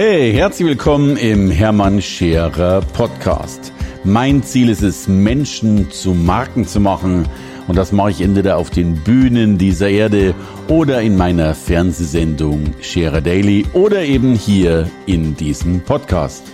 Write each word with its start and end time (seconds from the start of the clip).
Hey, 0.00 0.32
herzlich 0.32 0.68
willkommen 0.68 1.16
im 1.16 1.50
Hermann 1.50 2.00
Scherer 2.00 2.82
Podcast. 2.82 3.72
Mein 4.04 4.44
Ziel 4.44 4.68
ist 4.68 4.82
es, 4.82 5.08
Menschen 5.08 5.90
zu 5.90 6.14
Marken 6.14 6.68
zu 6.68 6.78
machen. 6.78 7.28
Und 7.66 7.74
das 7.74 7.90
mache 7.90 8.12
ich 8.12 8.20
entweder 8.20 8.58
auf 8.58 8.70
den 8.70 9.02
Bühnen 9.02 9.58
dieser 9.58 9.88
Erde 9.88 10.36
oder 10.68 11.02
in 11.02 11.16
meiner 11.16 11.52
Fernsehsendung 11.52 12.74
Scherer 12.80 13.20
Daily 13.20 13.66
oder 13.72 14.04
eben 14.04 14.36
hier 14.36 14.88
in 15.06 15.34
diesem 15.34 15.80
Podcast. 15.80 16.44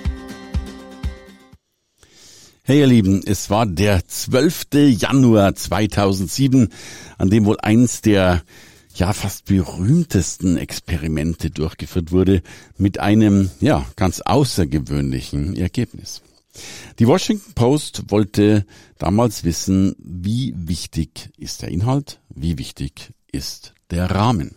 Hey 2.63 2.79
ihr 2.79 2.87
Lieben, 2.87 3.21
es 3.27 3.51
war 3.51 3.67
der 3.67 4.09
12. 4.09 4.69
Januar 4.97 5.55
2007, 5.55 6.71
an 7.19 7.29
dem 7.29 7.45
wohl 7.45 7.59
eins 7.61 8.01
der 8.01 8.41
ja 8.95 9.13
fast 9.13 9.47
berühmtesten 9.47 10.57
Experimente 10.57 11.51
durchgeführt 11.51 12.13
wurde 12.13 12.43
mit 12.77 13.01
einem 13.01 13.51
ja 13.61 13.85
ganz 13.96 14.21
außergewöhnlichen 14.21 15.57
Ergebnis. 15.57 16.23
Die 16.99 17.07
Washington 17.09 17.53
Post 17.54 18.04
wollte 18.09 18.65
damals 18.99 19.43
wissen, 19.43 19.96
wie 19.99 20.54
wichtig 20.57 21.31
ist 21.37 21.63
der 21.63 21.71
Inhalt, 21.71 22.21
wie 22.29 22.59
wichtig 22.59 23.13
ist 23.32 23.75
der 23.91 24.11
Rahmen. 24.11 24.54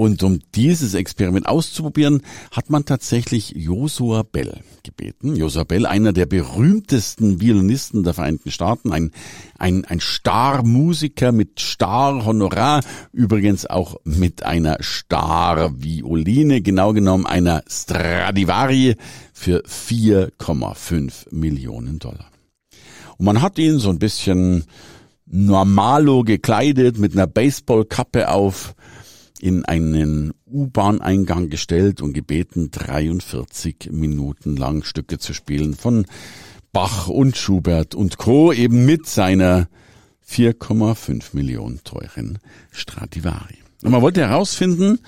Und 0.00 0.22
um 0.22 0.40
dieses 0.54 0.94
Experiment 0.94 1.46
auszuprobieren, 1.46 2.22
hat 2.52 2.70
man 2.70 2.86
tatsächlich 2.86 3.52
Joshua 3.54 4.22
Bell 4.22 4.62
gebeten. 4.82 5.36
Joshua 5.36 5.64
Bell, 5.64 5.84
einer 5.84 6.14
der 6.14 6.24
berühmtesten 6.24 7.42
Violinisten 7.42 8.02
der 8.02 8.14
Vereinigten 8.14 8.50
Staaten, 8.50 8.94
ein, 8.94 9.10
ein, 9.58 9.84
ein 9.84 10.00
Star-Musiker 10.00 11.32
mit 11.32 11.60
Star-Honorar, 11.60 12.80
übrigens 13.12 13.66
auch 13.66 13.96
mit 14.04 14.42
einer 14.42 14.78
Star-Violine, 14.80 16.62
genau 16.62 16.94
genommen 16.94 17.26
einer 17.26 17.62
Stradivari 17.68 18.96
für 19.34 19.62
4,5 19.66 21.26
Millionen 21.30 21.98
Dollar. 21.98 22.30
Und 23.18 23.26
man 23.26 23.42
hat 23.42 23.58
ihn 23.58 23.78
so 23.78 23.90
ein 23.90 23.98
bisschen 23.98 24.64
normalo 25.26 26.22
gekleidet, 26.22 26.98
mit 26.98 27.12
einer 27.12 27.26
Baseballkappe 27.26 28.30
auf, 28.30 28.74
in 29.42 29.64
einen 29.64 30.32
U-Bahn-Eingang 30.46 31.48
gestellt 31.48 32.02
und 32.02 32.12
gebeten, 32.12 32.70
43 32.70 33.90
Minuten 33.92 34.56
lang 34.56 34.82
Stücke 34.82 35.18
zu 35.18 35.34
spielen 35.34 35.74
von 35.74 36.06
Bach 36.72 37.08
und 37.08 37.36
Schubert 37.36 37.94
und 37.94 38.18
Co. 38.18 38.52
eben 38.52 38.84
mit 38.84 39.06
seiner 39.06 39.68
4,5 40.28 41.30
Millionen 41.32 41.82
teuren 41.82 42.38
Stradivari. 42.70 43.58
Und 43.82 43.90
man 43.90 44.02
wollte 44.02 44.20
herausfinden, 44.20 45.00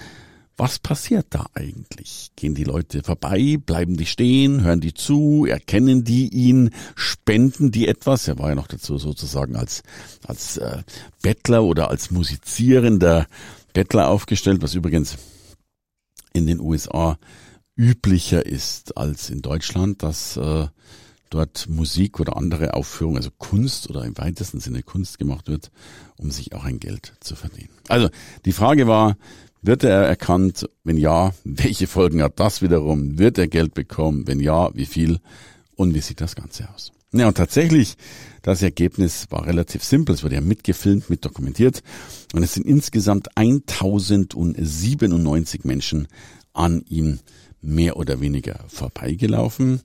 was 0.57 0.79
passiert 0.79 1.27
da 1.31 1.47
eigentlich? 1.55 2.31
Gehen 2.37 2.55
die 2.55 2.65
Leute 2.65 3.03
vorbei, 3.03 3.57
bleiben 3.65 3.97
die 3.97 4.07
stehen, 4.07 4.63
hören 4.63 4.81
die 4.81 4.93
zu, 4.93 5.47
erkennen 5.49 6.05
die 6.05 6.29
ihn, 6.29 6.71
spenden 6.95 7.71
die 7.71 7.89
etwas? 7.89 8.29
Er 8.29 8.39
war 8.39 8.51
ja 8.51 8.55
noch 8.55 8.67
dazu 8.67 8.99
sozusagen 8.99 9.57
als, 9.57 9.83
als 10.27 10.59
äh, 10.59 10.83
Bettler 11.23 11.65
oder 11.65 11.91
als 11.91 12.11
musizierender 12.11 13.27
Bettler 13.73 14.09
aufgestellt, 14.09 14.63
was 14.63 14.75
übrigens 14.75 15.17
in 16.33 16.47
den 16.47 16.61
USA 16.61 17.19
üblicher 17.77 18.45
ist 18.45 18.97
als 18.97 19.31
in 19.31 19.43
Deutschland, 19.43 20.03
dass 20.03 20.37
äh, 20.37 20.67
dort 21.31 21.69
Musik 21.69 22.21
oder 22.21 22.37
andere 22.37 22.75
Aufführungen, 22.75 23.17
also 23.17 23.31
Kunst 23.39 23.89
oder 23.89 24.05
im 24.05 24.17
weitesten 24.19 24.61
Sinne 24.61 24.83
Kunst 24.83 25.19
gemacht 25.19 25.49
wird, 25.49 25.71
um 26.19 26.31
sich 26.31 26.55
auch 26.55 26.65
ein 26.65 26.79
Geld 26.79 27.15
zu 27.21 27.35
verdienen. 27.35 27.71
Also 27.89 28.09
die 28.45 28.53
Frage 28.53 28.87
war, 28.87 29.17
wird 29.63 29.85
er 29.85 30.03
erkannt? 30.03 30.69
Wenn 30.85 30.99
ja, 30.99 31.35
welche 31.45 31.87
Folgen 31.87 32.23
hat 32.23 32.39
das 32.41 32.63
wiederum? 32.63 33.19
Wird 33.19 33.39
er 33.39 33.49
Geld 33.49 33.75
bekommen? 33.75 34.27
Wenn 34.27 34.41
ja, 34.41 34.75
wie 34.75 34.87
viel? 34.87 35.21
Und 35.75 35.95
wie 35.95 36.01
sieht 36.01 36.21
das 36.21 36.35
Ganze 36.35 36.69
aus? 36.75 36.93
Ja, 37.13 37.29
und 37.29 37.37
tatsächlich, 37.37 37.97
das 38.41 38.63
Ergebnis 38.63 39.27
war 39.31 39.47
relativ 39.47 39.85
simpel. 39.85 40.15
Es 40.15 40.25
wurde 40.25 40.37
ja 40.37 40.41
mitgefilmt, 40.41 41.11
mit 41.11 41.27
dokumentiert. 41.27 41.83
Und 42.33 42.43
es 42.43 42.55
sind 42.55 42.65
insgesamt 42.67 43.37
1097 43.37 45.65
Menschen 45.65 46.09
an 46.55 46.83
ihm 46.89 47.19
mehr 47.61 47.99
oder 47.99 48.23
weniger 48.23 48.65
vorbeigelaufen. 48.69 49.83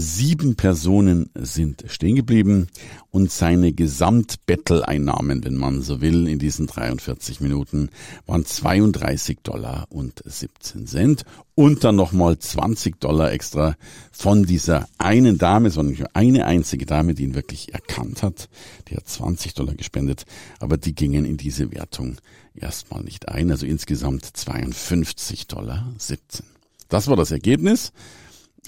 Sieben 0.00 0.54
Personen 0.54 1.28
sind 1.34 1.82
stehen 1.88 2.14
geblieben 2.14 2.68
und 3.10 3.32
seine 3.32 3.72
Gesamtbetteleinnahmen, 3.72 5.42
wenn 5.42 5.56
man 5.56 5.82
so 5.82 6.00
will, 6.00 6.28
in 6.28 6.38
diesen 6.38 6.68
43 6.68 7.40
Minuten 7.40 7.90
waren 8.24 8.44
32 8.44 9.40
Dollar 9.42 9.88
und 9.88 10.22
17 10.24 10.86
Cent 10.86 11.24
und 11.56 11.82
dann 11.82 11.96
nochmal 11.96 12.38
20 12.38 13.00
Dollar 13.00 13.32
extra 13.32 13.74
von 14.12 14.44
dieser 14.44 14.86
einen 14.98 15.36
Dame, 15.36 15.68
sondern 15.70 15.90
nicht 15.90 16.00
nur 16.00 16.14
eine 16.14 16.46
einzige 16.46 16.86
Dame, 16.86 17.14
die 17.14 17.24
ihn 17.24 17.34
wirklich 17.34 17.74
erkannt 17.74 18.22
hat. 18.22 18.48
Die 18.86 18.96
hat 18.96 19.08
20 19.08 19.54
Dollar 19.54 19.74
gespendet, 19.74 20.26
aber 20.60 20.76
die 20.76 20.94
gingen 20.94 21.24
in 21.24 21.38
diese 21.38 21.72
Wertung 21.72 22.18
erstmal 22.54 23.02
nicht 23.02 23.28
ein, 23.28 23.50
also 23.50 23.66
insgesamt 23.66 24.24
52 24.24 25.48
Dollar 25.48 25.92
17. 25.98 26.46
Das 26.88 27.08
war 27.08 27.16
das 27.16 27.32
Ergebnis 27.32 27.92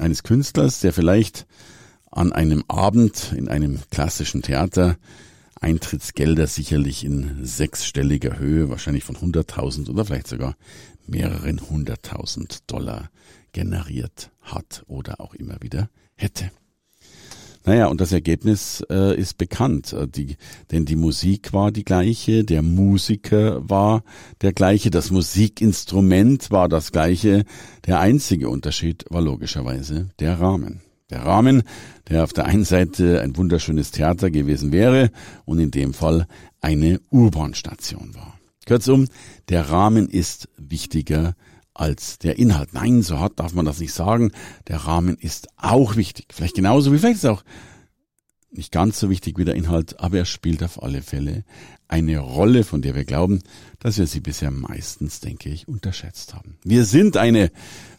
eines 0.01 0.23
Künstlers, 0.23 0.81
der 0.81 0.93
vielleicht 0.93 1.47
an 2.11 2.33
einem 2.33 2.65
Abend 2.69 3.33
in 3.37 3.49
einem 3.49 3.79
klassischen 3.91 4.43
Theater 4.43 4.97
Eintrittsgelder 5.61 6.47
sicherlich 6.47 7.05
in 7.05 7.45
sechsstelliger 7.45 8.39
Höhe, 8.39 8.71
wahrscheinlich 8.71 9.05
von 9.05 9.17
100.000 9.17 9.91
oder 9.91 10.07
vielleicht 10.07 10.27
sogar 10.27 10.57
mehreren 11.07 11.61
hunderttausend 11.61 12.71
Dollar 12.71 13.11
generiert 13.53 14.31
hat 14.41 14.85
oder 14.87 15.21
auch 15.21 15.35
immer 15.35 15.61
wieder 15.61 15.91
hätte. 16.15 16.51
Naja, 17.71 17.87
und 17.87 18.01
das 18.01 18.11
Ergebnis 18.11 18.85
äh, 18.91 19.17
ist 19.17 19.39
bekannt. 19.39 19.93
Äh, 19.93 20.09
die, 20.09 20.35
denn 20.73 20.87
die 20.87 20.97
Musik 20.97 21.53
war 21.53 21.71
die 21.71 21.85
gleiche, 21.85 22.43
der 22.43 22.63
Musiker 22.63 23.61
war 23.71 24.03
der 24.41 24.53
gleiche, 24.53 24.91
das 24.91 25.13
Musikinstrument 25.13 26.51
war 26.51 26.69
das 26.69 26.91
gleiche. 26.91 27.45
Der 27.87 28.01
einzige 28.01 28.49
Unterschied 28.49 29.05
war 29.09 29.23
logischerweise 29.23 30.09
der 30.19 30.41
Rahmen. 30.41 30.81
Der 31.11 31.21
Rahmen, 31.25 31.63
der 32.09 32.25
auf 32.25 32.33
der 32.33 32.47
einen 32.47 32.65
Seite 32.65 33.21
ein 33.21 33.37
wunderschönes 33.37 33.93
Theater 33.93 34.33
gewesen 34.33 34.73
wäre 34.73 35.13
und 35.45 35.61
in 35.61 35.71
dem 35.71 35.95
Fall 35.95 36.27
eine 36.61 37.01
U-Bahn-Station 37.13 38.17
war. 38.17 38.37
Kurzum, 38.67 39.07
der 39.49 39.71
Rahmen 39.71 40.09
ist 40.09 40.49
wichtiger 40.57 41.37
als 41.75 42.19
der 42.19 42.39
Inhalt. 42.39 42.73
Nein, 42.73 43.03
so 43.03 43.19
hart 43.19 43.39
darf 43.41 43.55
man 43.55 43.65
das 43.65 43.81
nicht 43.81 43.93
sagen. 43.93 44.33
Der 44.69 44.79
Rahmen 44.79 45.17
ist 45.17 45.49
auch 45.57 45.97
wichtig. 45.97 46.27
Vielleicht 46.33 46.57
genauso 46.57 46.93
wie 46.93 46.99
vielleicht 46.99 47.19
ist 47.19 47.27
auch 47.27 47.43
nicht 48.53 48.73
ganz 48.73 48.99
so 48.99 49.11
wichtig 49.11 49.39
wie 49.39 49.45
der 49.45 49.55
Inhalt, 49.55 50.01
aber 50.01 50.19
er 50.19 50.25
spielt 50.25 50.63
auf 50.63 50.83
alle 50.83 51.03
Fälle 51.03 51.45
eine 51.87 52.19
Rolle, 52.19 52.65
von 52.65 52.83
der 52.83 52.95
wir 52.95 53.05
glauben, 53.05 53.41
dass 53.79 53.99
wir 53.99 54.07
sie 54.07 54.21
bisher 54.21 54.51
meistens, 54.51 55.21
denke 55.21 55.49
ich, 55.49 55.69
unterschätzt 55.69 56.35
haben. 56.35 56.57
Wir 56.65 56.85
sind 56.85 57.17
eine 57.17 57.51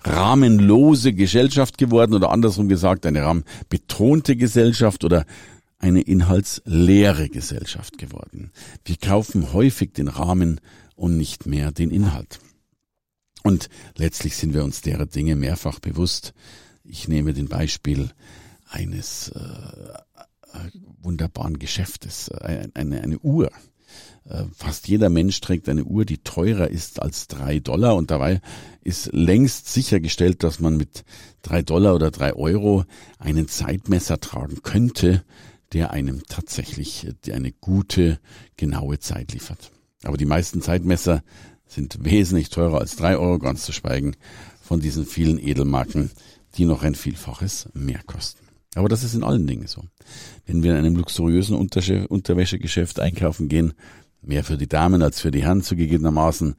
rahmenlose 0.04 1.14
Gesellschaft 1.14 1.78
geworden 1.78 2.14
oder 2.14 2.32
andersrum 2.32 2.70
gesagt, 2.70 3.06
eine 3.06 3.24
rahmenbetonte 3.24 4.36
Gesellschaft 4.36 5.04
oder 5.04 5.26
eine 5.80 6.02
inhaltsleere 6.02 7.30
Gesellschaft 7.30 7.98
geworden. 7.98 8.52
Wir 8.86 8.98
kaufen 8.98 9.52
häufig 9.52 9.94
den 9.94 10.08
Rahmen 10.08 10.62
und 10.96 11.18
nicht 11.18 11.46
mehr 11.46 11.72
den 11.72 11.92
Inhalt. 11.92 12.40
Und 13.44 13.70
letztlich 13.96 14.36
sind 14.36 14.54
wir 14.54 14.64
uns 14.64 14.82
derer 14.82 15.06
Dinge 15.06 15.36
mehrfach 15.36 15.80
bewusst. 15.80 16.34
Ich 16.84 17.08
nehme 17.08 17.34
den 17.34 17.48
Beispiel 17.48 18.12
eines 18.70 19.30
äh, 19.30 19.40
äh 19.40 20.70
wunderbaren 21.02 21.58
Geschäftes, 21.60 22.28
äh, 22.30 22.68
eine, 22.74 23.02
eine 23.02 23.20
Uhr. 23.20 23.52
Äh, 24.26 24.44
fast 24.56 24.88
jeder 24.88 25.10
Mensch 25.10 25.42
trägt 25.42 25.68
eine 25.68 25.84
Uhr, 25.84 26.06
die 26.06 26.20
teurer 26.20 26.70
ist 26.70 27.02
als 27.02 27.28
drei 27.28 27.60
Dollar 27.60 27.96
und 27.96 28.12
dabei 28.12 28.42
ist 28.82 29.12
längst 29.14 29.70
sichergestellt, 29.70 30.44
dass 30.44 30.60
man 30.60 30.78
mit 30.78 31.04
drei 31.42 31.62
Dollar 31.62 31.96
oder 31.96 32.12
drei 32.12 32.34
Euro 32.34 32.86
einen 33.18 33.48
Zeitmesser 33.48 34.20
tragen 34.20 34.62
könnte, 34.64 35.24
der 35.74 35.92
einem 35.92 36.24
tatsächlich 36.28 37.08
eine 37.32 37.52
gute, 37.52 38.20
genaue 38.58 39.00
Zeit 39.00 39.34
liefert. 39.34 39.72
Aber 40.04 40.18
die 40.18 40.26
meisten 40.26 40.62
Zeitmesser 40.62 41.24
sind 41.72 42.04
wesentlich 42.04 42.50
teurer 42.50 42.80
als 42.80 42.96
drei 42.96 43.18
Euro, 43.18 43.40
ganz 43.40 43.64
zu 43.64 43.72
schweigen 43.72 44.16
von 44.62 44.82
diesen 44.82 45.06
vielen 45.06 45.40
Edelmarken, 45.40 46.12
die 46.56 46.66
noch 46.66 46.84
ein 46.84 46.96
Vielfaches 46.96 47.70
mehr 47.74 48.02
kosten. 48.06 48.46
Aber 48.76 48.90
das 48.90 49.04
ist 49.04 49.16
in 49.16 49.24
allen 49.24 49.48
Dingen 49.48 49.68
so. 49.68 49.84
Wenn 50.46 50.64
wir 50.64 50.72
in 50.72 50.78
einem 50.78 50.96
luxuriösen 50.96 51.56
Unterwäschegeschäft 51.56 53.00
einkaufen 53.00 53.48
gehen, 53.48 53.74
mehr 54.22 54.44
für 54.44 54.58
die 54.58 54.68
Damen 54.68 55.02
als 55.02 55.22
für 55.22 55.32
die 55.32 55.44
Herren 55.44 55.62
zugegebenermaßen, 55.62 56.56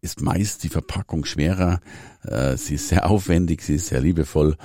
ist 0.00 0.20
meist 0.20 0.62
die 0.64 0.68
Verpackung 0.68 1.24
schwerer, 1.24 1.80
äh, 2.22 2.56
sie 2.56 2.74
ist 2.74 2.88
sehr 2.88 3.08
aufwendig, 3.08 3.62
sie 3.62 3.76
ist 3.76 3.86
sehr 3.86 4.00
liebevoll 4.00 4.56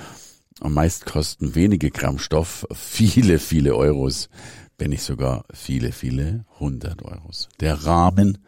und 0.60 0.74
meist 0.74 1.06
kosten 1.06 1.54
wenige 1.54 1.90
Gramm 1.90 2.18
Stoff 2.18 2.66
viele, 2.72 3.38
viele 3.38 3.74
Euros, 3.74 4.28
wenn 4.76 4.90
nicht 4.90 5.02
sogar 5.02 5.44
viele, 5.52 5.92
viele 5.92 6.44
hundert 6.58 7.02
Euros. 7.02 7.48
Der 7.60 7.84
Rahmen 7.84 8.38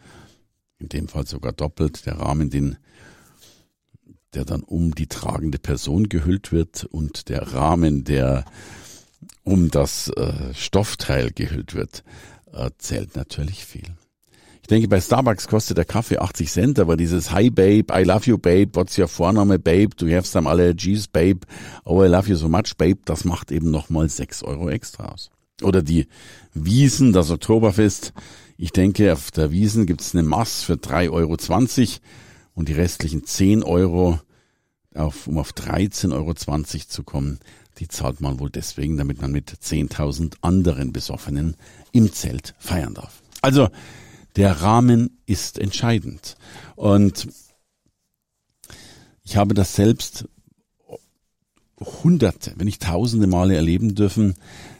in 0.82 0.88
dem 0.88 1.08
Fall 1.08 1.26
sogar 1.26 1.52
doppelt, 1.52 2.06
der 2.06 2.18
Rahmen, 2.18 2.50
den 2.50 2.76
der 4.34 4.44
dann 4.44 4.62
um 4.62 4.94
die 4.94 5.08
tragende 5.08 5.58
Person 5.58 6.08
gehüllt 6.08 6.52
wird 6.52 6.84
und 6.84 7.28
der 7.28 7.52
Rahmen, 7.52 8.04
der 8.04 8.44
um 9.44 9.70
das 9.70 10.08
äh, 10.08 10.54
Stoffteil 10.54 11.30
gehüllt 11.32 11.74
wird, 11.74 12.02
äh, 12.52 12.70
zählt 12.78 13.14
natürlich 13.14 13.64
viel. 13.64 13.94
Ich 14.62 14.68
denke, 14.68 14.88
bei 14.88 15.00
Starbucks 15.00 15.48
kostet 15.48 15.76
der 15.76 15.84
Kaffee 15.84 16.18
80 16.18 16.50
Cent, 16.50 16.78
aber 16.78 16.96
dieses 16.96 17.32
Hi 17.32 17.50
Babe, 17.50 17.86
I 17.92 18.04
love 18.04 18.30
you 18.30 18.38
Babe, 18.38 18.70
what's 18.74 18.96
your 18.96 19.08
Vorname 19.08 19.58
Babe, 19.58 19.90
do 19.96 20.06
you 20.06 20.16
have 20.16 20.26
some 20.26 20.48
allergies 20.48 21.08
Babe, 21.08 21.40
oh 21.84 22.02
I 22.02 22.06
love 22.06 22.28
you 22.28 22.36
so 22.36 22.48
much 22.48 22.76
Babe, 22.78 23.00
das 23.04 23.24
macht 23.24 23.50
eben 23.50 23.70
nochmal 23.70 24.08
6 24.08 24.44
Euro 24.44 24.70
extra 24.70 25.06
aus. 25.06 25.30
Oder 25.62 25.82
die 25.82 26.06
Wiesen, 26.54 27.12
das 27.12 27.30
Oktoberfest. 27.30 28.12
Ich 28.62 28.70
denke, 28.70 29.12
auf 29.12 29.32
der 29.32 29.50
Wiesen 29.50 29.86
gibt's 29.86 30.14
eine 30.14 30.22
Mass 30.22 30.62
für 30.62 30.74
3,20 30.74 31.10
Euro 31.10 31.36
und 32.54 32.68
die 32.68 32.74
restlichen 32.74 33.24
10 33.24 33.64
Euro, 33.64 34.20
auf, 34.94 35.26
um 35.26 35.38
auf 35.38 35.50
13,20 35.50 36.12
Euro 36.12 36.32
zu 36.86 37.02
kommen, 37.02 37.40
die 37.78 37.88
zahlt 37.88 38.20
man 38.20 38.38
wohl 38.38 38.50
deswegen, 38.50 38.96
damit 38.96 39.20
man 39.20 39.32
mit 39.32 39.50
10.000 39.50 40.34
anderen 40.42 40.92
Besoffenen 40.92 41.56
im 41.90 42.12
Zelt 42.12 42.54
feiern 42.60 42.94
darf. 42.94 43.20
Also, 43.40 43.68
der 44.36 44.60
Rahmen 44.60 45.18
ist 45.26 45.58
entscheidend. 45.58 46.36
Und 46.76 47.26
ich 49.24 49.36
habe 49.36 49.54
das 49.54 49.74
selbst 49.74 50.28
hunderte, 51.80 52.52
wenn 52.58 52.66
nicht 52.66 52.84
tausende 52.84 53.26
Male 53.26 53.56
erleben 53.56 53.96
dürfen, 53.96 54.36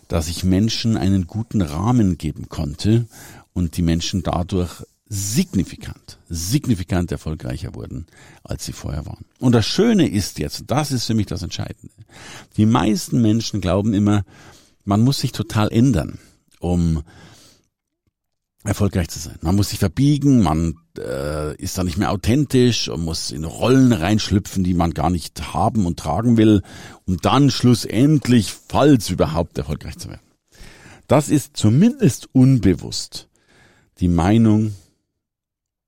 dass 0.07 0.29
ich 0.29 0.45
Menschen 0.45 0.97
einen 0.97 1.27
guten 1.27 1.63
Rahmen 1.63 2.17
geben 2.19 2.49
konnte 2.49 3.07
und 3.53 3.77
die 3.77 3.83
Menschen 3.83 4.23
dadurch 4.23 4.83
signifikant, 5.15 6.19
signifikant 6.31 7.13
erfolgreicher 7.13 7.75
wurden, 7.75 8.07
als 8.45 8.65
sie 8.65 8.73
vorher 8.73 9.05
waren. 9.05 9.27
Und 9.41 9.53
das 9.53 9.67
Schöne 9.67 10.09
ist 10.09 10.39
jetzt, 10.39 10.65
das 10.69 10.91
ist 10.91 11.05
für 11.05 11.15
mich 11.15 11.27
das 11.27 11.43
Entscheidende, 11.43 11.93
die 12.57 12.65
meisten 12.65 13.21
Menschen 13.21 13.61
glauben 13.61 13.93
immer, 13.93 14.25
man 14.85 15.03
muss 15.03 15.21
sich 15.21 15.33
total 15.33 15.71
ändern, 15.71 16.19
um 16.61 17.03
erfolgreich 18.65 19.09
zu 19.09 19.19
sein. 19.19 19.37
Man 19.43 19.57
muss 19.57 19.71
sich 19.71 19.81
verbiegen, 19.81 20.41
man 20.43 20.77
äh, 20.97 21.55
ist 21.57 21.77
da 21.77 21.85
nicht 21.85 21.99
mehr 21.99 22.11
authentisch 22.11 22.89
und 22.89 23.05
muss 23.05 23.33
in 23.33 23.45
Rollen 23.45 23.93
reinschlüpfen, 23.93 24.65
die 24.65 24.75
man 24.75 24.95
gar 24.95 25.11
nicht 25.11 25.53
haben 25.53 25.85
und 25.85 25.99
tragen 25.99 26.39
will, 26.39 26.63
um 27.05 27.19
dann 27.19 27.51
schlussendlich, 27.51 28.53
falls 28.69 29.11
überhaupt, 29.11 29.59
erfolgreich 29.59 29.99
zu 29.99 30.09
werden. 30.09 30.23
Das 31.07 31.29
ist 31.29 31.57
zumindest 31.57 32.29
unbewusst 32.33 33.29
die 34.01 34.09
Meinung 34.09 34.75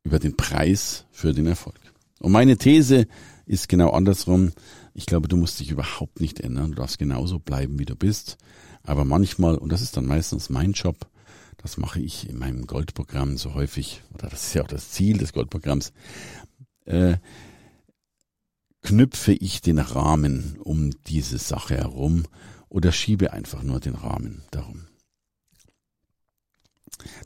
über 0.04 0.18
den 0.18 0.36
Preis 0.36 1.04
für 1.10 1.32
den 1.32 1.46
Erfolg. 1.46 1.80
Und 2.20 2.32
meine 2.32 2.56
These 2.56 3.06
ist 3.46 3.68
genau 3.68 3.90
andersrum. 3.90 4.52
Ich 4.94 5.06
glaube, 5.06 5.28
du 5.28 5.36
musst 5.36 5.60
dich 5.60 5.70
überhaupt 5.70 6.20
nicht 6.20 6.40
ändern. 6.40 6.70
Du 6.70 6.76
darfst 6.76 6.98
genauso 6.98 7.38
bleiben, 7.38 7.78
wie 7.78 7.84
du 7.84 7.96
bist. 7.96 8.38
Aber 8.82 9.04
manchmal, 9.04 9.56
und 9.56 9.72
das 9.72 9.82
ist 9.82 9.96
dann 9.96 10.06
meistens 10.06 10.50
mein 10.50 10.72
Job, 10.72 11.08
das 11.56 11.78
mache 11.78 12.00
ich 12.00 12.28
in 12.28 12.38
meinem 12.38 12.66
Goldprogramm 12.66 13.38
so 13.38 13.54
häufig, 13.54 14.02
oder 14.12 14.28
das 14.28 14.48
ist 14.48 14.54
ja 14.54 14.62
auch 14.62 14.68
das 14.68 14.90
Ziel 14.90 15.16
des 15.16 15.32
Goldprogramms, 15.32 15.92
äh, 16.84 17.16
knüpfe 18.82 19.32
ich 19.32 19.62
den 19.62 19.78
Rahmen 19.78 20.58
um 20.62 20.90
diese 21.06 21.38
Sache 21.38 21.76
herum 21.76 22.24
oder 22.68 22.92
schiebe 22.92 23.32
einfach 23.32 23.62
nur 23.62 23.80
den 23.80 23.94
Rahmen 23.94 24.42
darum. 24.50 24.84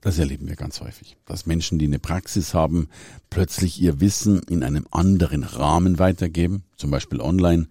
Das 0.01 0.19
erleben 0.19 0.49
wir 0.49 0.57
ganz 0.57 0.81
häufig, 0.81 1.17
dass 1.25 1.47
Menschen, 1.47 1.79
die 1.79 1.87
eine 1.87 1.99
Praxis 1.99 2.55
haben, 2.55 2.89
plötzlich 3.31 3.81
ihr 3.81 4.01
Wissen 4.01 4.41
in 4.49 4.63
einem 4.63 4.87
anderen 4.91 5.43
Rahmen 5.43 5.99
weitergeben, 5.99 6.65
zum 6.77 6.91
Beispiel 6.91 7.21
online, 7.21 7.69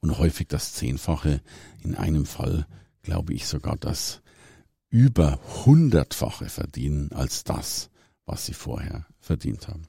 und 0.00 0.18
häufig 0.18 0.48
das 0.48 0.72
Zehnfache, 0.72 1.40
in 1.82 1.94
einem 1.94 2.26
Fall 2.26 2.66
glaube 3.02 3.32
ich 3.32 3.46
sogar 3.46 3.76
das 3.76 4.20
über 4.88 5.40
hundertfache 5.64 6.48
verdienen 6.48 7.10
als 7.12 7.44
das, 7.44 7.90
was 8.24 8.46
sie 8.46 8.54
vorher 8.54 9.06
verdient 9.18 9.68
haben. 9.68 9.88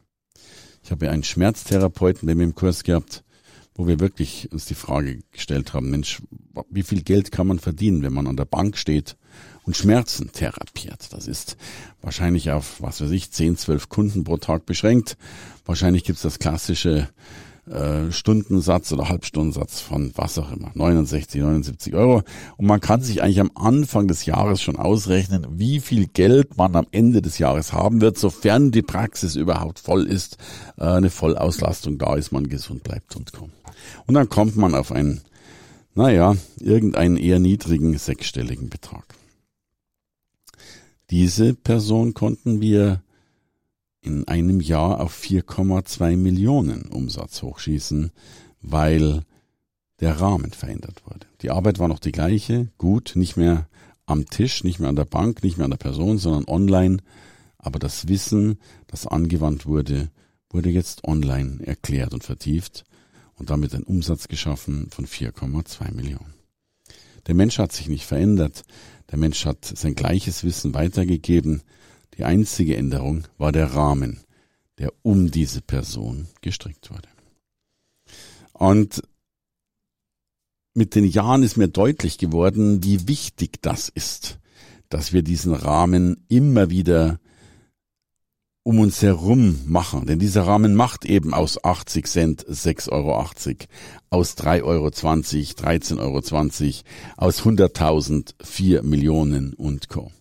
Ich 0.83 0.92
habe 0.92 1.10
einen 1.10 1.24
Schmerztherapeuten 1.24 2.27
bei 2.27 2.36
mir 2.36 2.44
im 2.44 2.56
Kurs 2.56 2.83
gehabt, 2.83 3.24
wo 3.75 3.88
wir 3.88 4.00
wirklich 4.00 4.51
uns 4.51 4.65
die 4.65 4.75
Frage 4.75 5.19
gestellt 5.31 5.74
haben, 5.74 5.89
Mensch, 5.89 6.21
wie 6.69 6.83
viel 6.83 7.03
Geld 7.03 7.31
kann 7.31 7.48
man 7.48 7.60
verdienen, 7.60 8.01
wenn 8.01 8.13
man 8.13 8.27
an 8.27 8.38
der 8.38 8.45
Bank 8.45 8.77
steht 8.77 9.18
und 9.68 9.75
Schmerzen 9.75 10.31
therapiert. 10.31 11.14
Das 11.14 11.28
ist 11.28 11.58
wahrscheinlich 12.02 12.52
auf, 12.52 12.81
was 12.81 13.02
weiß 13.02 13.12
ich, 13.12 13.31
10, 13.31 13.58
12 13.58 13.90
Kunden 13.90 14.24
pro 14.24 14.38
Tag 14.38 14.66
beschränkt. 14.66 15.18
Wahrscheinlich 15.66 16.06
gibt's 16.06 16.22
das 16.22 16.40
klassische 16.40 17.10
äh, 17.69 18.14
Stundensatz 18.14 18.94
oder 18.94 19.10
Halbstundensatz 19.10 19.81
von 19.81 20.14
was 20.16 20.38
auch 20.38 20.54
immer, 20.54 20.72
69, 20.74 21.42
79 21.42 21.94
Euro. 21.96 22.24
Und 22.56 22.66
man 22.66 22.80
kann 22.80 23.02
sich 23.02 23.22
eigentlich 23.22 23.42
am 23.42 23.52
Anfang 23.56 24.08
des 24.08 24.25
Jahres 24.25 24.62
schon 24.62 24.78
ausrechnen, 24.78 25.46
wie 25.52 25.81
viel 25.81 26.08
Geld 26.08 26.56
man 26.56 26.74
am 26.78 26.88
Ende 26.92 27.22
des 27.22 27.38
Jahres 27.38 27.74
haben 27.74 28.00
wird, 28.00 28.18
sofern 28.18 28.72
die 28.72 28.84
Praxis 28.84 29.36
überhaupt 29.36 29.80
voll 29.80 30.08
ist, 30.08 30.38
äh, 30.78 30.86
eine 30.86 31.10
Vollauslastung 31.10 31.98
da 31.98 32.16
ist, 32.16 32.31
man 32.31 32.48
gesund 32.48 32.84
bleibt 32.84 33.18
und 33.18 33.34
kommt. 33.34 33.52
Und 34.06 34.13
dann 34.13 34.30
kommt 34.30 34.56
man 34.56 34.74
auf 34.74 34.94
einen, 34.94 35.20
naja, 35.94 36.38
irgendeinen 36.58 37.18
eher 37.18 37.40
niedrigen 37.40 37.98
sechsstelligen 37.98 38.70
Betrag. 38.70 39.18
Diese 41.09 41.54
Person 41.54 42.13
konnten 42.13 42.62
wir 42.62 43.01
in 44.01 44.27
einem 44.27 44.59
Jahr 44.59 45.00
auf 45.00 45.18
4,2 45.18 46.18
Millionen 46.18 46.83
Umsatz 46.88 47.42
hochschießen, 47.42 48.12
weil 48.62 49.24
der 50.00 50.19
Rahmen 50.19 50.51
verändert 50.51 51.04
wurde. 51.06 51.25
Die 51.42 51.51
Arbeit 51.51 51.80
war 51.80 51.88
noch 51.88 52.00
die 52.00 52.12
gleiche, 52.12 52.68
gut, 52.77 53.13
nicht 53.15 53.38
mehr 53.38 53.68
am 54.06 54.25
Tisch, 54.25 54.63
nicht 54.63 54.80
mehr 54.80 54.89
an 54.89 54.95
der 54.95 55.06
Bank, 55.06 55.44
nicht 55.44 55.57
mehr 55.57 55.65
an 55.65 55.71
der 55.71 55.77
Person, 55.77 56.18
sondern 56.18 56.45
online. 56.45 56.98
Aber 57.57 57.80
das 57.80 58.07
Wissen, 58.07 58.60
das 58.88 59.07
angewandt 59.07 59.65
wurde, 59.65 60.10
wurde 60.50 60.69
jetzt 60.69 61.03
online 61.03 61.65
erklärt 61.65 62.13
und 62.13 62.24
vertieft 62.24 62.86
und 63.36 63.50
damit 63.50 63.74
ein 63.74 63.83
Umsatz 63.83 64.27
geschaffen 64.27 64.89
von 64.92 65.06
4,2 65.06 65.94
Millionen. 65.94 66.37
Der 67.27 67.35
Mensch 67.35 67.59
hat 67.59 67.71
sich 67.74 67.89
nicht 67.89 68.06
verändert. 68.06 68.63
Der 69.12 69.18
Mensch 69.19 69.45
hat 69.45 69.65
sein 69.65 69.95
gleiches 69.95 70.44
Wissen 70.44 70.74
weitergegeben. 70.74 71.62
Die 72.18 72.24
einzige 72.24 72.75
Änderung 72.75 73.25
war 73.38 73.51
der 73.51 73.74
Rahmen, 73.74 74.21
der 74.79 74.91
um 75.03 75.29
diese 75.29 75.62
Person 75.62 76.27
gestrickt 76.41 76.89
wurde. 76.89 77.09
Und 78.53 79.03
mit 80.74 80.96
den 80.96 81.05
Jahren 81.05 81.43
ist 81.43 81.57
mir 81.57 81.67
deutlich 81.67 82.17
geworden, 82.17 82.84
wie 82.84 83.07
wichtig 83.07 83.62
das 83.62 83.89
ist, 83.89 84.39
dass 84.89 85.12
wir 85.12 85.22
diesen 85.22 85.53
Rahmen 85.53 86.24
immer 86.29 86.69
wieder 86.69 87.19
um 88.67 88.79
uns 88.81 89.01
herum 89.01 89.62
machen. 89.65 90.07
Denn 90.07 90.19
dieser 90.19 90.41
Rahmen 90.45 90.75
macht 90.75 91.05
eben 91.05 91.33
aus 91.33 91.63
80 91.63 92.05
Cent 92.05 92.45
6,80 92.45 92.91
Euro, 92.91 93.17
aus 94.09 94.36
3,20 94.36 94.63
Euro 94.63 94.88
13,20 94.88 96.00
Euro, 96.00 96.17
aus 97.15 97.43
100.000 97.43 98.33
4 98.43 98.83
Millionen 98.83 99.53
und 99.53 99.88
Co. 99.88 100.12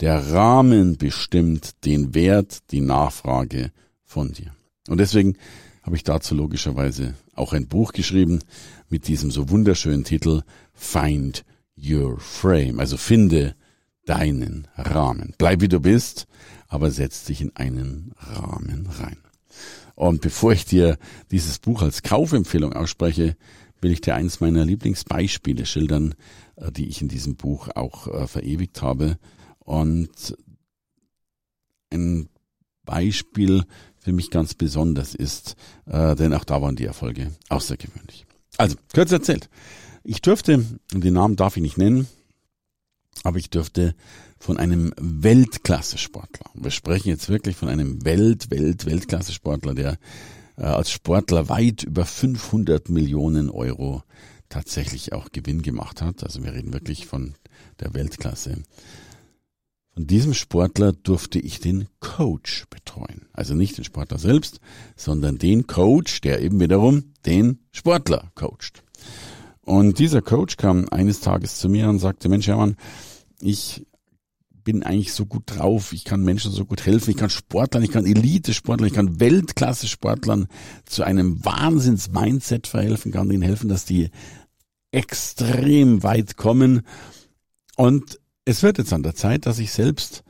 Der 0.00 0.32
Rahmen 0.32 0.96
bestimmt 0.96 1.84
den 1.84 2.14
Wert, 2.14 2.60
die 2.70 2.80
Nachfrage 2.80 3.72
von 4.04 4.32
dir. 4.32 4.52
Und 4.88 4.96
deswegen 4.96 5.36
habe 5.82 5.96
ich 5.96 6.02
dazu 6.02 6.34
logischerweise 6.34 7.12
auch 7.34 7.52
ein 7.52 7.68
Buch 7.68 7.92
geschrieben 7.92 8.38
mit 8.88 9.06
diesem 9.06 9.30
so 9.30 9.50
wunderschönen 9.50 10.04
Titel 10.04 10.44
Find 10.72 11.44
Your 11.76 12.18
Frame. 12.18 12.80
Also 12.80 12.96
finde 12.96 13.54
deinen 14.06 14.66
Rahmen. 14.76 15.34
Bleib 15.36 15.60
wie 15.60 15.68
du 15.68 15.78
bist 15.78 16.26
aber 16.72 16.90
setzt 16.90 17.28
dich 17.28 17.42
in 17.42 17.54
einen 17.54 18.12
Rahmen 18.16 18.86
rein. 18.86 19.18
Und 19.94 20.22
bevor 20.22 20.52
ich 20.52 20.64
dir 20.64 20.96
dieses 21.30 21.58
Buch 21.58 21.82
als 21.82 22.02
Kaufempfehlung 22.02 22.72
ausspreche, 22.72 23.36
will 23.82 23.92
ich 23.92 24.00
dir 24.00 24.14
eins 24.14 24.40
meiner 24.40 24.64
Lieblingsbeispiele 24.64 25.66
schildern, 25.66 26.14
äh, 26.56 26.72
die 26.72 26.86
ich 26.86 27.02
in 27.02 27.08
diesem 27.08 27.36
Buch 27.36 27.68
auch 27.74 28.08
äh, 28.08 28.26
verewigt 28.26 28.80
habe. 28.80 29.18
Und 29.58 30.34
ein 31.92 32.30
Beispiel 32.86 33.64
für 33.98 34.12
mich 34.12 34.30
ganz 34.30 34.54
besonders 34.54 35.14
ist, 35.14 35.56
äh, 35.84 36.16
denn 36.16 36.32
auch 36.32 36.44
da 36.44 36.62
waren 36.62 36.76
die 36.76 36.86
Erfolge 36.86 37.32
außergewöhnlich. 37.50 38.24
Also, 38.56 38.76
kurz 38.94 39.12
erzählt. 39.12 39.50
Ich 40.04 40.22
dürfte, 40.22 40.64
den 40.90 41.12
Namen 41.12 41.36
darf 41.36 41.58
ich 41.58 41.62
nicht 41.62 41.76
nennen, 41.76 42.08
aber 43.24 43.38
ich 43.38 43.50
dürfte 43.50 43.94
von 44.38 44.56
einem 44.58 44.92
Weltklasse-Sportler. 44.98 46.50
Wir 46.54 46.70
sprechen 46.70 47.08
jetzt 47.08 47.28
wirklich 47.28 47.56
von 47.56 47.68
einem 47.68 48.04
Welt, 48.04 48.50
Welt, 48.50 48.86
Weltklasse-Sportler, 48.86 49.74
der 49.74 49.98
äh, 50.56 50.62
als 50.62 50.90
Sportler 50.90 51.48
weit 51.48 51.84
über 51.84 52.04
500 52.04 52.88
Millionen 52.88 53.50
Euro 53.50 54.02
tatsächlich 54.48 55.12
auch 55.12 55.30
Gewinn 55.30 55.62
gemacht 55.62 56.02
hat. 56.02 56.24
Also 56.24 56.42
wir 56.42 56.52
reden 56.52 56.72
wirklich 56.72 57.06
von 57.06 57.34
der 57.80 57.94
Weltklasse. 57.94 58.62
Von 59.94 60.06
diesem 60.06 60.32
Sportler 60.32 60.92
durfte 60.92 61.38
ich 61.38 61.60
den 61.60 61.86
Coach 62.00 62.66
betreuen. 62.70 63.26
Also 63.32 63.54
nicht 63.54 63.76
den 63.76 63.84
Sportler 63.84 64.18
selbst, 64.18 64.60
sondern 64.96 65.36
den 65.38 65.66
Coach, 65.66 66.22
der 66.22 66.40
eben 66.40 66.60
wiederum 66.60 67.12
den 67.26 67.60
Sportler 67.72 68.30
coacht. 68.34 68.82
Und 69.64 69.98
dieser 69.98 70.22
Coach 70.22 70.56
kam 70.56 70.88
eines 70.90 71.20
Tages 71.20 71.58
zu 71.58 71.68
mir 71.68 71.88
und 71.88 71.98
sagte, 71.98 72.28
Mensch, 72.28 72.48
Hermann, 72.48 72.76
ich 73.40 73.86
bin 74.64 74.82
eigentlich 74.82 75.12
so 75.12 75.26
gut 75.26 75.44
drauf, 75.46 75.92
ich 75.92 76.04
kann 76.04 76.22
Menschen 76.22 76.52
so 76.52 76.64
gut 76.64 76.86
helfen, 76.86 77.10
ich 77.10 77.16
kann 77.16 77.30
Sportlern, 77.30 77.82
ich 77.82 77.90
kann 77.90 78.06
Elite-Sportlern, 78.06 78.86
ich 78.86 78.94
kann 78.94 79.20
Weltklasse-Sportlern 79.20 80.46
zu 80.84 81.02
einem 81.02 81.44
Wahnsinns-Mindset 81.44 82.66
verhelfen, 82.66 83.12
kann 83.12 83.30
ihnen 83.30 83.42
helfen, 83.42 83.68
dass 83.68 83.84
die 83.84 84.10
extrem 84.92 86.02
weit 86.02 86.36
kommen. 86.36 86.82
Und 87.76 88.20
es 88.44 88.62
wird 88.62 88.78
jetzt 88.78 88.92
an 88.92 89.02
der 89.02 89.14
Zeit, 89.14 89.46
dass 89.46 89.58
ich 89.58 89.72
selbst 89.72 90.22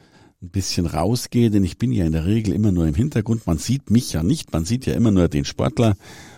ein 0.43 0.51
bisschen 0.51 0.87
rausgehe, 0.87 1.51
denn 1.51 1.65
ich 1.65 1.79
bin 1.79 1.93
ja 1.93 2.05
in 2.05 2.13
der 2.13 2.27
Regel 2.27 2.55
immer 2.55 2.73
nur 2.73 2.87
im 2.87 2.95
Hintergrund. 2.95 3.47
Man 3.47 3.59
sieht 3.59 3.91
mich 3.91 4.13
ja 4.13 4.23
nicht, 4.23 4.53
man 4.53 4.65
sieht 4.65 4.87
ja 4.87 4.95
immer 4.95 5.11
nur 5.11 5.29
den 5.29 5.45
Sportler. 5.45 5.97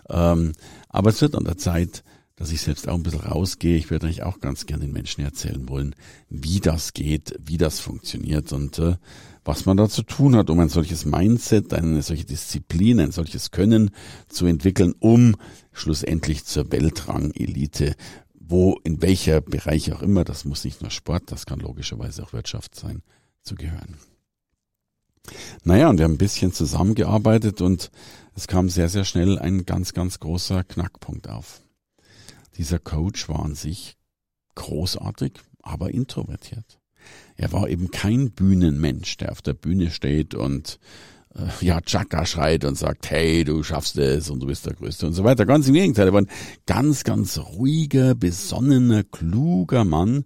Ähm, 0.08 0.52
aber 0.88 1.10
es 1.10 1.20
wird 1.20 1.34
an 1.34 1.44
der 1.44 1.56
Zeit, 1.56 2.04
dass 2.44 2.52
ich 2.52 2.60
selbst 2.60 2.90
auch 2.90 2.94
ein 2.94 3.02
bisschen 3.02 3.20
rausgehe. 3.20 3.78
Ich 3.78 3.90
würde 3.90 4.04
eigentlich 4.04 4.22
auch 4.22 4.38
ganz 4.38 4.66
gerne 4.66 4.84
den 4.84 4.92
Menschen 4.92 5.24
erzählen 5.24 5.66
wollen, 5.66 5.94
wie 6.28 6.60
das 6.60 6.92
geht, 6.92 7.34
wie 7.42 7.56
das 7.56 7.80
funktioniert 7.80 8.52
und 8.52 8.78
äh, 8.78 8.96
was 9.46 9.64
man 9.64 9.78
da 9.78 9.88
zu 9.88 10.02
tun 10.02 10.36
hat, 10.36 10.50
um 10.50 10.60
ein 10.60 10.68
solches 10.68 11.06
Mindset, 11.06 11.72
eine 11.72 12.02
solche 12.02 12.26
Disziplin, 12.26 13.00
ein 13.00 13.12
solches 13.12 13.50
Können 13.50 13.92
zu 14.28 14.44
entwickeln, 14.44 14.94
um 15.00 15.36
schlussendlich 15.72 16.44
zur 16.44 16.70
Weltrang-Elite, 16.70 17.94
wo, 18.34 18.78
in 18.84 19.00
welcher 19.00 19.40
Bereich 19.40 19.94
auch 19.94 20.02
immer, 20.02 20.24
das 20.24 20.44
muss 20.44 20.64
nicht 20.64 20.82
nur 20.82 20.90
Sport, 20.90 21.32
das 21.32 21.46
kann 21.46 21.60
logischerweise 21.60 22.22
auch 22.22 22.34
Wirtschaft 22.34 22.74
sein, 22.74 23.00
zu 23.40 23.54
gehören. 23.54 23.96
Naja, 25.62 25.88
und 25.88 25.96
wir 25.96 26.04
haben 26.04 26.12
ein 26.12 26.18
bisschen 26.18 26.52
zusammengearbeitet 26.52 27.62
und 27.62 27.90
es 28.34 28.46
kam 28.46 28.68
sehr, 28.68 28.90
sehr 28.90 29.06
schnell 29.06 29.38
ein 29.38 29.64
ganz, 29.64 29.94
ganz 29.94 30.20
großer 30.20 30.62
Knackpunkt 30.62 31.30
auf. 31.30 31.63
Dieser 32.56 32.78
Coach 32.78 33.28
war 33.28 33.44
an 33.44 33.54
sich 33.54 33.96
großartig, 34.54 35.32
aber 35.62 35.92
introvertiert. 35.92 36.78
Er 37.36 37.52
war 37.52 37.68
eben 37.68 37.90
kein 37.90 38.30
Bühnenmensch, 38.30 39.16
der 39.16 39.32
auf 39.32 39.42
der 39.42 39.54
Bühne 39.54 39.90
steht 39.90 40.34
und 40.34 40.78
äh, 41.34 41.64
ja, 41.64 41.80
Chaka 41.80 42.26
schreit 42.26 42.64
und 42.64 42.78
sagt, 42.78 43.10
hey, 43.10 43.44
du 43.44 43.62
schaffst 43.62 43.98
es 43.98 44.30
und 44.30 44.40
du 44.40 44.46
bist 44.46 44.66
der 44.66 44.74
Größte 44.74 45.06
und 45.06 45.14
so 45.14 45.24
weiter. 45.24 45.46
Ganz 45.46 45.68
im 45.68 45.74
Gegenteil, 45.74 46.08
er 46.08 46.12
war 46.12 46.22
ein 46.22 46.30
ganz, 46.66 47.04
ganz 47.04 47.38
ruhiger, 47.38 48.14
besonnener, 48.14 49.02
kluger 49.02 49.84
Mann, 49.84 50.24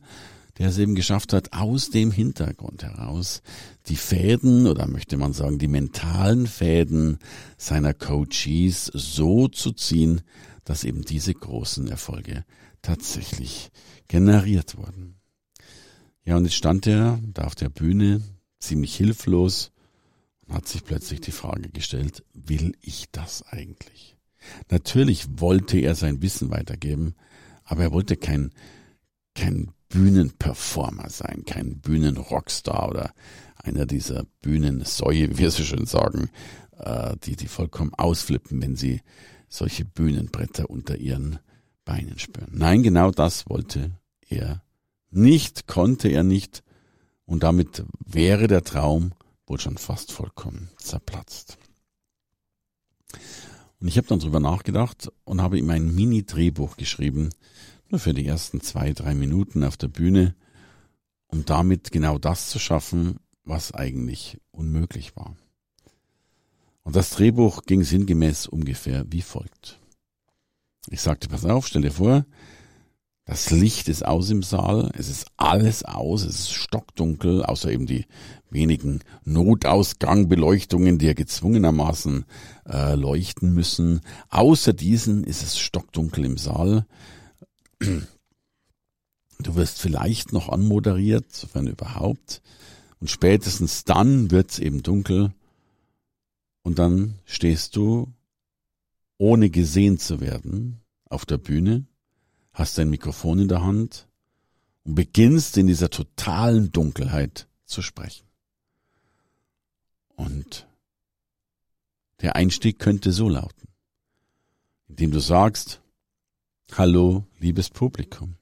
der 0.58 0.68
es 0.68 0.78
eben 0.78 0.94
geschafft 0.94 1.32
hat, 1.32 1.52
aus 1.52 1.90
dem 1.90 2.10
Hintergrund 2.10 2.82
heraus 2.82 3.42
die 3.86 3.96
Fäden 3.96 4.66
oder 4.66 4.86
möchte 4.86 5.16
man 5.16 5.32
sagen, 5.32 5.58
die 5.58 5.68
mentalen 5.68 6.46
Fäden 6.46 7.18
seiner 7.56 7.94
Coaches 7.94 8.90
so 8.92 9.48
zu 9.48 9.72
ziehen, 9.72 10.22
dass 10.68 10.84
eben 10.84 11.02
diese 11.02 11.32
großen 11.32 11.88
Erfolge 11.88 12.44
tatsächlich 12.82 13.70
generiert 14.06 14.76
wurden. 14.76 15.16
Ja, 16.24 16.36
und 16.36 16.44
jetzt 16.44 16.56
stand 16.56 16.86
er 16.86 17.18
da 17.32 17.44
auf 17.44 17.54
der 17.54 17.70
Bühne, 17.70 18.20
ziemlich 18.58 18.94
hilflos, 18.94 19.72
und 20.46 20.54
hat 20.54 20.68
sich 20.68 20.84
plötzlich 20.84 21.22
die 21.22 21.32
Frage 21.32 21.70
gestellt, 21.70 22.22
will 22.34 22.76
ich 22.82 23.06
das 23.12 23.42
eigentlich? 23.44 24.18
Natürlich 24.70 25.26
wollte 25.40 25.78
er 25.78 25.94
sein 25.94 26.20
Wissen 26.20 26.50
weitergeben, 26.50 27.14
aber 27.64 27.84
er 27.84 27.92
wollte 27.92 28.18
kein, 28.18 28.52
kein 29.34 29.70
Bühnenperformer 29.88 31.08
sein, 31.08 31.44
kein 31.46 31.80
Bühnenrockstar 31.80 32.90
oder 32.90 33.14
einer 33.56 33.86
dieser 33.86 34.24
Bühnensäue, 34.42 35.30
wie 35.30 35.38
wir 35.38 35.50
so 35.50 35.62
schön 35.62 35.86
sagen, 35.86 36.28
äh, 36.76 37.16
die, 37.24 37.36
die 37.36 37.48
vollkommen 37.48 37.94
ausflippen, 37.94 38.60
wenn 38.60 38.76
sie 38.76 39.00
solche 39.48 39.84
Bühnenbretter 39.84 40.70
unter 40.70 40.96
ihren 40.96 41.38
Beinen 41.84 42.18
spüren. 42.18 42.50
Nein, 42.52 42.82
genau 42.82 43.10
das 43.10 43.48
wollte 43.48 43.92
er 44.28 44.62
nicht, 45.10 45.66
konnte 45.66 46.08
er 46.08 46.22
nicht, 46.22 46.62
und 47.24 47.42
damit 47.42 47.84
wäre 48.04 48.46
der 48.46 48.64
Traum 48.64 49.12
wohl 49.46 49.60
schon 49.60 49.76
fast 49.76 50.12
vollkommen 50.12 50.70
zerplatzt. 50.78 51.58
Und 53.80 53.88
ich 53.88 53.96
habe 53.96 54.08
dann 54.08 54.18
drüber 54.18 54.40
nachgedacht 54.40 55.10
und 55.24 55.40
habe 55.40 55.58
ihm 55.58 55.70
ein 55.70 55.94
Mini-Drehbuch 55.94 56.76
geschrieben, 56.76 57.30
nur 57.90 58.00
für 58.00 58.12
die 58.12 58.26
ersten 58.26 58.60
zwei, 58.60 58.92
drei 58.92 59.14
Minuten 59.14 59.64
auf 59.64 59.76
der 59.76 59.88
Bühne, 59.88 60.34
um 61.26 61.44
damit 61.44 61.90
genau 61.90 62.18
das 62.18 62.50
zu 62.50 62.58
schaffen, 62.58 63.16
was 63.44 63.72
eigentlich 63.72 64.38
unmöglich 64.50 65.16
war. 65.16 65.36
Und 66.88 66.96
das 66.96 67.10
Drehbuch 67.10 67.64
ging 67.64 67.84
sinngemäß 67.84 68.46
ungefähr 68.46 69.04
wie 69.10 69.20
folgt. 69.20 69.78
Ich 70.88 71.02
sagte, 71.02 71.28
pass 71.28 71.44
auf, 71.44 71.66
stell 71.66 71.82
dir 71.82 71.92
vor, 71.92 72.24
das 73.26 73.50
Licht 73.50 73.90
ist 73.90 74.06
aus 74.06 74.30
im 74.30 74.42
Saal, 74.42 74.90
es 74.96 75.10
ist 75.10 75.26
alles 75.36 75.84
aus, 75.84 76.22
es 76.22 76.38
ist 76.38 76.52
stockdunkel, 76.54 77.44
außer 77.44 77.70
eben 77.70 77.84
die 77.84 78.06
wenigen 78.48 79.00
Notausgangbeleuchtungen, 79.24 80.96
die 80.96 81.08
ja 81.08 81.12
gezwungenermaßen 81.12 82.24
äh, 82.66 82.94
leuchten 82.94 83.52
müssen. 83.52 84.00
Außer 84.30 84.72
diesen 84.72 85.24
ist 85.24 85.42
es 85.42 85.58
stockdunkel 85.58 86.24
im 86.24 86.38
Saal. 86.38 86.86
Du 87.80 89.56
wirst 89.56 89.78
vielleicht 89.78 90.32
noch 90.32 90.48
anmoderiert, 90.48 91.34
sofern 91.34 91.66
überhaupt. 91.66 92.40
Und 92.98 93.10
spätestens 93.10 93.84
dann 93.84 94.30
wird's 94.30 94.58
eben 94.58 94.82
dunkel 94.82 95.34
und 96.68 96.78
dann 96.78 97.18
stehst 97.24 97.76
du, 97.76 98.12
ohne 99.16 99.48
gesehen 99.48 99.96
zu 99.96 100.20
werden, 100.20 100.82
auf 101.06 101.24
der 101.24 101.38
Bühne, 101.38 101.86
hast 102.52 102.76
dein 102.76 102.90
Mikrofon 102.90 103.38
in 103.38 103.48
der 103.48 103.62
Hand 103.62 104.06
und 104.84 104.94
beginnst 104.94 105.56
in 105.56 105.66
dieser 105.66 105.88
totalen 105.88 106.70
Dunkelheit 106.70 107.48
zu 107.64 107.80
sprechen. 107.80 108.26
Und 110.14 110.68
der 112.20 112.36
Einstieg 112.36 112.78
könnte 112.78 113.12
so 113.12 113.30
lauten, 113.30 113.68
indem 114.88 115.10
du 115.10 115.20
sagst, 115.20 115.80
Hallo, 116.74 117.24
liebes 117.38 117.70
Publikum, 117.70 118.34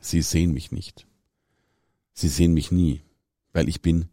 Sie 0.00 0.22
sehen 0.22 0.52
mich 0.52 0.70
nicht. 0.70 1.08
Sie 2.12 2.28
sehen 2.28 2.54
mich 2.54 2.70
nie, 2.70 3.02
weil 3.52 3.68
ich 3.68 3.82
bin 3.82 4.10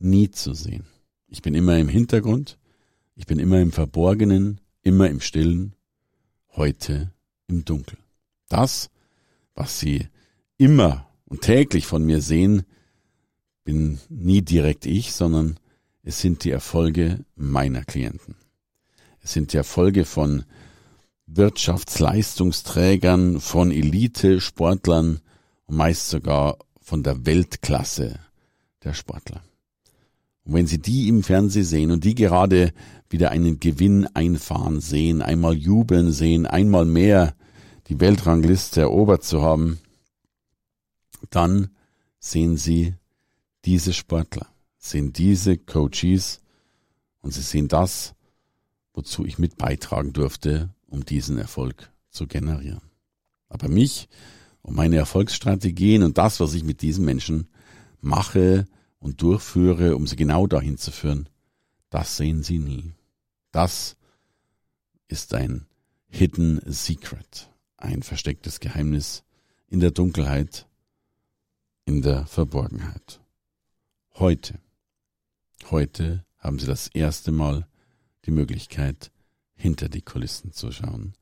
nie 0.00 0.32
zu 0.32 0.52
sehen. 0.52 0.84
Ich 1.28 1.42
bin 1.42 1.54
immer 1.54 1.78
im 1.78 1.88
Hintergrund, 1.88 2.58
ich 3.16 3.26
bin 3.26 3.38
immer 3.38 3.60
im 3.60 3.72
Verborgenen, 3.72 4.60
immer 4.82 5.08
im 5.08 5.20
Stillen, 5.20 5.74
heute 6.56 7.12
im 7.46 7.64
Dunkel. 7.64 7.98
Das, 8.48 8.90
was 9.54 9.78
Sie 9.78 10.08
immer 10.56 11.08
und 11.26 11.42
täglich 11.42 11.86
von 11.86 12.04
mir 12.04 12.20
sehen, 12.20 12.64
bin 13.64 14.00
nie 14.08 14.42
direkt 14.42 14.86
ich, 14.86 15.12
sondern 15.12 15.58
es 16.02 16.20
sind 16.20 16.42
die 16.44 16.50
Erfolge 16.50 17.24
meiner 17.34 17.84
Klienten. 17.84 18.36
Es 19.20 19.32
sind 19.32 19.52
die 19.52 19.56
Erfolge 19.56 20.04
von 20.04 20.44
Wirtschaftsleistungsträgern, 21.26 23.40
von 23.40 23.70
Elite-Sportlern 23.70 25.20
und 25.64 25.76
meist 25.76 26.10
sogar 26.10 26.58
von 26.80 27.02
der 27.02 27.24
Weltklasse 27.24 28.18
der 28.82 28.92
Sportler. 28.92 29.42
Und 30.44 30.54
wenn 30.54 30.66
Sie 30.66 30.78
die 30.78 31.08
im 31.08 31.22
Fernsehen 31.22 31.64
sehen 31.64 31.90
und 31.90 32.04
die 32.04 32.14
gerade 32.14 32.72
wieder 33.08 33.30
einen 33.30 33.60
Gewinn 33.60 34.06
einfahren 34.14 34.80
sehen, 34.80 35.22
einmal 35.22 35.54
jubeln 35.54 36.12
sehen, 36.12 36.46
einmal 36.46 36.84
mehr 36.84 37.34
die 37.88 38.00
Weltrangliste 38.00 38.82
erobert 38.82 39.24
zu 39.24 39.42
haben, 39.42 39.78
dann 41.30 41.70
sehen 42.18 42.56
Sie 42.56 42.94
diese 43.64 43.92
Sportler, 43.92 44.46
sehen 44.78 45.12
diese 45.12 45.56
Coaches 45.56 46.40
und 47.20 47.32
Sie 47.32 47.42
sehen 47.42 47.68
das, 47.68 48.14
wozu 48.92 49.24
ich 49.24 49.38
mit 49.38 49.56
beitragen 49.56 50.12
durfte, 50.12 50.70
um 50.86 51.04
diesen 51.04 51.38
Erfolg 51.38 51.90
zu 52.10 52.26
generieren. 52.26 52.82
Aber 53.48 53.68
mich 53.68 54.08
und 54.62 54.76
meine 54.76 54.96
Erfolgsstrategien 54.96 56.02
und 56.02 56.18
das, 56.18 56.40
was 56.40 56.54
ich 56.54 56.64
mit 56.64 56.82
diesen 56.82 57.04
Menschen 57.04 57.48
mache, 58.00 58.66
und 59.04 59.20
durchführe, 59.20 59.96
um 59.96 60.06
sie 60.06 60.16
genau 60.16 60.46
dahin 60.46 60.78
zu 60.78 60.90
führen, 60.90 61.28
das 61.90 62.16
sehen 62.16 62.42
sie 62.42 62.58
nie. 62.58 62.94
Das 63.52 63.96
ist 65.08 65.34
ein 65.34 65.66
Hidden 66.08 66.62
Secret, 66.64 67.50
ein 67.76 68.02
verstecktes 68.02 68.60
Geheimnis 68.60 69.22
in 69.68 69.80
der 69.80 69.90
Dunkelheit, 69.90 70.66
in 71.84 72.00
der 72.00 72.24
Verborgenheit. 72.24 73.20
Heute, 74.14 74.58
heute 75.70 76.24
haben 76.38 76.58
sie 76.58 76.66
das 76.66 76.88
erste 76.88 77.30
Mal 77.30 77.68
die 78.24 78.30
Möglichkeit, 78.30 79.12
hinter 79.54 79.90
die 79.90 80.02
Kulissen 80.02 80.52
zu 80.52 80.72
schauen. 80.72 81.12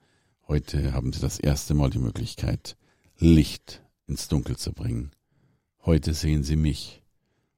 Heute 0.47 0.93
haben 0.93 1.13
sie 1.13 1.21
das 1.21 1.41
erste 1.41 1.75
Mal 1.75 1.91
die 1.91 1.99
Möglichkeit, 1.99 2.77
Licht 3.19 3.83
ins 4.07 4.29
Dunkel 4.29 4.57
zu 4.57 4.73
bringen. 4.73 5.11
Heute 5.81 6.15
sehen 6.15 6.45
sie 6.45 6.57
mich 6.57 7.02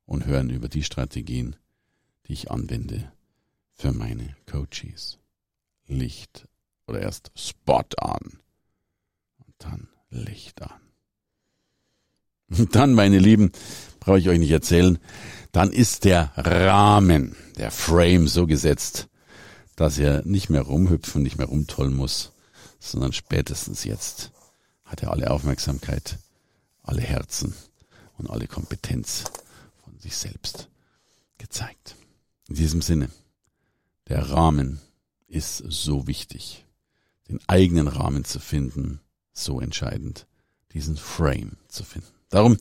und 0.06 0.26
hören 0.26 0.50
über 0.50 0.68
die 0.68 0.82
Strategien, 0.82 1.56
die 2.26 2.32
ich 2.34 2.50
anwende 2.50 3.12
für 3.72 3.92
meine 3.92 4.36
Coaches. 4.46 5.18
Licht 5.86 6.48
oder 6.86 7.00
erst 7.00 7.30
Spot 7.36 7.84
an 7.98 8.38
und 9.38 9.54
dann 9.58 9.88
Licht 10.10 10.62
an. 10.62 10.80
Und 12.48 12.74
dann, 12.74 12.94
meine 12.94 13.18
Lieben, 13.18 13.52
brauche 14.00 14.18
ich 14.18 14.28
euch 14.28 14.38
nicht 14.38 14.50
erzählen, 14.50 14.98
dann 15.52 15.72
ist 15.72 16.04
der 16.04 16.32
Rahmen, 16.36 17.36
der 17.56 17.70
Frame 17.70 18.28
so 18.28 18.46
gesetzt, 18.46 19.08
dass 19.76 19.98
er 19.98 20.24
nicht 20.24 20.50
mehr 20.50 20.62
rumhüpfen, 20.62 21.22
nicht 21.22 21.38
mehr 21.38 21.46
rumtollen 21.46 21.94
muss, 21.94 22.32
sondern 22.78 23.12
spätestens 23.12 23.84
jetzt 23.84 24.30
hat 24.84 25.02
er 25.02 25.10
alle 25.10 25.30
Aufmerksamkeit, 25.30 26.18
alle 26.82 27.00
Herzen 27.00 27.54
und 28.18 28.30
alle 28.30 28.46
Kompetenz 28.46 29.24
sich 30.04 30.16
selbst 30.16 30.68
gezeigt. 31.38 31.96
In 32.48 32.54
diesem 32.54 32.82
Sinne, 32.82 33.10
der 34.08 34.30
Rahmen 34.30 34.80
ist 35.26 35.56
so 35.56 36.06
wichtig. 36.06 36.66
Den 37.28 37.40
eigenen 37.46 37.88
Rahmen 37.88 38.24
zu 38.24 38.38
finden, 38.38 39.00
so 39.32 39.60
entscheidend. 39.60 40.26
Diesen 40.74 40.96
Frame 40.96 41.56
zu 41.68 41.84
finden. 41.84 42.08
Darum 42.28 42.58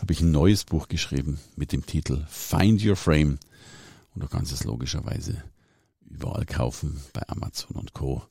habe 0.00 0.12
ich 0.12 0.20
ein 0.20 0.30
neues 0.30 0.64
Buch 0.64 0.88
geschrieben 0.88 1.38
mit 1.56 1.72
dem 1.72 1.84
Titel 1.84 2.24
Find 2.28 2.82
Your 2.82 2.96
Frame. 2.96 3.38
Und 4.14 4.22
du 4.22 4.28
kannst 4.28 4.52
es 4.52 4.64
logischerweise 4.64 5.42
überall 6.00 6.46
kaufen 6.46 7.00
bei 7.12 7.28
Amazon 7.28 7.76
und 7.76 7.92
Co. 7.92 8.22